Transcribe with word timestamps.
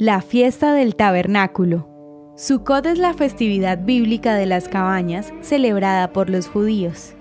La 0.00 0.20
fiesta 0.20 0.74
del 0.74 0.94
tabernáculo. 0.94 1.88
Sukkot 2.36 2.86
es 2.86 2.98
la 2.98 3.14
festividad 3.14 3.80
bíblica 3.80 4.36
de 4.36 4.46
las 4.46 4.68
cabañas 4.68 5.32
celebrada 5.40 6.12
por 6.12 6.30
los 6.30 6.46
judíos. 6.46 7.14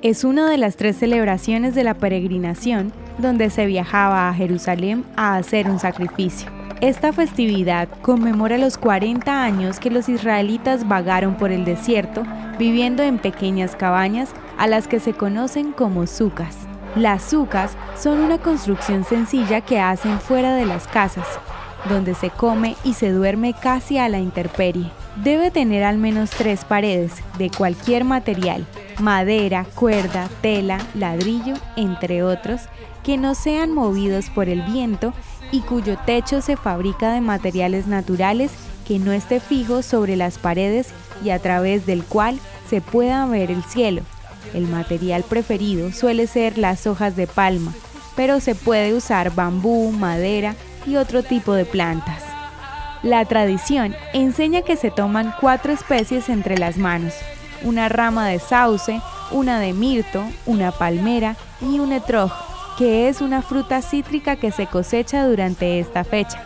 Es 0.00 0.22
una 0.22 0.48
de 0.48 0.56
las 0.56 0.76
tres 0.76 0.96
celebraciones 0.96 1.74
de 1.74 1.82
la 1.82 1.94
peregrinación 1.94 2.92
donde 3.18 3.50
se 3.50 3.66
viajaba 3.66 4.28
a 4.28 4.34
Jerusalén 4.34 5.04
a 5.16 5.34
hacer 5.34 5.68
un 5.68 5.80
sacrificio. 5.80 6.48
Esta 6.80 7.12
festividad 7.12 7.88
conmemora 8.00 8.58
los 8.58 8.78
40 8.78 9.42
años 9.42 9.80
que 9.80 9.90
los 9.90 10.08
israelitas 10.08 10.86
vagaron 10.86 11.34
por 11.36 11.50
el 11.50 11.64
desierto 11.64 12.22
viviendo 12.60 13.02
en 13.02 13.18
pequeñas 13.18 13.74
cabañas 13.74 14.30
a 14.56 14.68
las 14.68 14.86
que 14.86 15.00
se 15.00 15.14
conocen 15.14 15.72
como 15.72 16.06
sucas. 16.06 16.56
Las 16.94 17.24
sucas 17.24 17.76
son 17.96 18.20
una 18.20 18.38
construcción 18.38 19.02
sencilla 19.02 19.62
que 19.62 19.80
hacen 19.80 20.20
fuera 20.20 20.54
de 20.54 20.66
las 20.66 20.86
casas, 20.86 21.26
donde 21.88 22.14
se 22.14 22.30
come 22.30 22.76
y 22.84 22.94
se 22.94 23.10
duerme 23.10 23.54
casi 23.54 23.98
a 23.98 24.08
la 24.08 24.18
intemperie. 24.18 24.90
Debe 25.16 25.50
tener 25.50 25.84
al 25.84 25.98
menos 25.98 26.30
tres 26.30 26.64
paredes 26.64 27.12
de 27.38 27.50
cualquier 27.50 28.04
material, 28.04 28.66
madera, 28.98 29.66
cuerda, 29.74 30.28
tela, 30.40 30.78
ladrillo, 30.94 31.54
entre 31.76 32.22
otros, 32.22 32.62
que 33.02 33.16
no 33.16 33.34
sean 33.34 33.72
movidos 33.72 34.30
por 34.30 34.48
el 34.48 34.62
viento 34.62 35.12
y 35.52 35.60
cuyo 35.60 35.96
techo 36.06 36.42
se 36.42 36.56
fabrica 36.56 37.12
de 37.12 37.20
materiales 37.20 37.86
naturales 37.86 38.52
que 38.86 38.98
no 38.98 39.12
esté 39.12 39.40
fijo 39.40 39.82
sobre 39.82 40.16
las 40.16 40.38
paredes 40.38 40.88
y 41.24 41.30
a 41.30 41.38
través 41.38 41.86
del 41.86 42.04
cual 42.04 42.38
se 42.68 42.80
pueda 42.80 43.26
ver 43.26 43.50
el 43.50 43.64
cielo. 43.64 44.02
El 44.54 44.66
material 44.66 45.22
preferido 45.22 45.92
suele 45.92 46.26
ser 46.26 46.58
las 46.58 46.86
hojas 46.86 47.16
de 47.16 47.26
palma, 47.26 47.72
pero 48.16 48.40
se 48.40 48.54
puede 48.54 48.94
usar 48.94 49.34
bambú, 49.34 49.92
madera 49.92 50.54
y 50.86 50.96
otro 50.96 51.22
tipo 51.22 51.54
de 51.54 51.64
plantas. 51.64 52.24
La 53.02 53.24
tradición 53.24 53.94
enseña 54.12 54.62
que 54.62 54.76
se 54.76 54.90
toman 54.90 55.34
cuatro 55.40 55.72
especies 55.72 56.28
entre 56.28 56.58
las 56.58 56.76
manos, 56.76 57.14
una 57.62 57.88
rama 57.88 58.26
de 58.28 58.38
sauce, 58.38 59.00
una 59.30 59.58
de 59.58 59.72
mirto, 59.72 60.22
una 60.46 60.70
palmera 60.70 61.36
y 61.60 61.78
un 61.78 61.92
etrog, 61.92 62.30
que 62.76 63.08
es 63.08 63.20
una 63.20 63.42
fruta 63.42 63.82
cítrica 63.82 64.36
que 64.36 64.50
se 64.50 64.66
cosecha 64.66 65.26
durante 65.26 65.80
esta 65.80 66.04
fecha. 66.04 66.42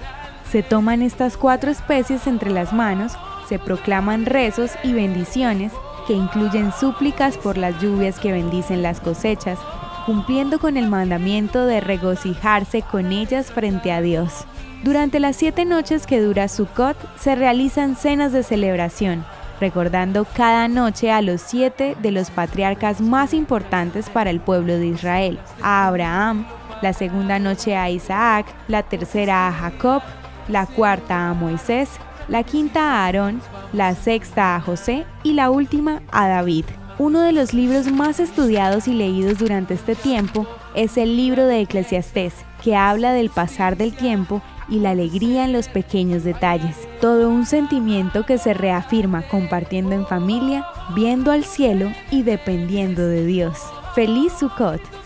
Se 0.51 0.63
toman 0.63 1.03
estas 1.03 1.37
cuatro 1.37 1.71
especies 1.71 2.27
entre 2.27 2.51
las 2.51 2.73
manos, 2.73 3.13
se 3.49 3.59
proclaman 3.59 4.27
rezos 4.27 4.73
y 4.83 4.93
bendiciones 4.93 5.73
que 6.07 6.13
incluyen 6.13 6.73
súplicas 6.73 7.37
por 7.37 7.57
las 7.57 7.81
lluvias 7.81 8.19
que 8.19 8.33
bendicen 8.33 8.83
las 8.83 9.01
cosechas, 9.01 9.59
cumpliendo 10.05 10.59
con 10.59 10.77
el 10.77 10.89
mandamiento 10.89 11.67
de 11.67 11.81
regocijarse 11.81 12.83
con 12.83 13.13
ellas 13.13 13.51
frente 13.51 13.93
a 13.93 14.01
Dios. 14.01 14.45
Durante 14.83 15.19
las 15.19 15.37
siete 15.37 15.65
noches 15.65 16.07
que 16.07 16.21
dura 16.21 16.49
Sukkot 16.49 16.97
se 17.19 17.35
realizan 17.35 17.97
cenas 17.97 18.33
de 18.33 18.43
celebración, 18.43 19.25
recordando 19.61 20.27
cada 20.37 20.69
noche 20.69 21.11
a 21.11 21.23
los 21.23 21.41
siete 21.41 21.97
de 22.03 22.11
los 22.11 22.31
patriarcas 22.31 23.01
más 23.01 23.33
importantes 23.33 24.11
para 24.11 24.31
el 24.31 24.41
pueblo 24.41 24.75
de 24.75 24.89
Israel, 24.89 25.39
a 25.63 25.87
Abraham, 25.87 26.47
la 26.83 26.93
segunda 26.93 27.39
noche 27.39 27.77
a 27.77 27.89
Isaac, 27.89 28.47
la 28.69 28.83
tercera 28.83 29.49
a 29.49 29.53
Jacob, 29.53 30.03
la 30.49 30.67
cuarta 30.67 31.31
a 31.31 31.35
Moisés, 31.35 31.89
la 32.29 32.43
quinta 32.43 32.81
a 32.81 33.05
Aarón, 33.07 33.41
la 33.73 33.95
sexta 33.95 34.55
a 34.57 34.61
José 34.61 35.07
y 35.23 35.33
la 35.33 35.51
última 35.51 36.03
a 36.13 36.29
David. 36.29 36.67
Uno 36.97 37.23
de 37.23 37.33
los 37.33 37.53
libros 37.53 37.91
más 37.91 38.21
estudiados 38.21 38.87
y 38.87 38.95
leídos 38.95 39.39
durante 39.39 39.75
este 39.75 39.97
tiempo 39.97 40.47
es 40.77 40.97
el 40.97 41.17
libro 41.17 41.49
de 41.49 41.61
Eclesiastés, 41.61 42.35
que 42.63 42.77
habla 42.77 43.13
del 43.13 43.31
pasar 43.31 43.77
del 43.77 43.97
tiempo 43.97 44.43
y 44.69 44.79
la 44.79 44.91
alegría 44.91 45.45
en 45.45 45.53
los 45.53 45.69
pequeños 45.69 46.23
detalles. 46.23 46.77
Todo 47.01 47.31
un 47.31 47.47
sentimiento 47.47 48.25
que 48.25 48.39
se 48.39 48.55
reafirma 48.55 49.23
compartiendo 49.27 49.93
en 49.93 50.07
familia, 50.07 50.65
viendo 50.95 51.33
al 51.33 51.43
cielo 51.43 51.91
y 52.13 52.23
dependiendo 52.23 53.03
de 53.09 53.27
Dios. 53.27 53.59
¡Feliz 53.97 54.33
Sukkot! 54.39 55.04